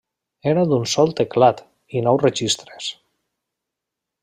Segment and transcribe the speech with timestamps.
[0.51, 1.61] Era d'un sol teclat
[1.99, 2.91] i nou registres.